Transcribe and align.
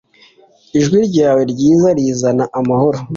Ijwi 0.77 0.99
ryawe 1.09 1.41
ryiza 1.51 1.89
rizana 1.97 2.45
amahoro 2.59 2.99